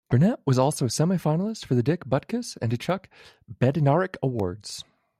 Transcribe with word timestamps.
Burnett 0.09 0.39
was 0.47 0.57
also 0.57 0.85
a 0.85 0.89
semi-finalist 0.89 1.63
for 1.63 1.75
the 1.75 1.83
Dick 1.83 2.05
Butkus 2.05 2.57
and 2.59 2.77
Chuck 2.79 3.07
Bednarick 3.59 4.17
Awards. 4.23 4.83